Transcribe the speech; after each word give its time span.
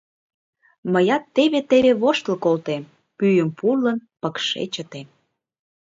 Мыят 0.91 1.23
теве-теве 1.35 1.93
воштыл 2.01 2.35
колтем, 2.45 2.83
пӱйым 3.17 3.49
пурлын, 3.57 3.97
пыкше 4.21 4.61
чытем. 4.73 5.07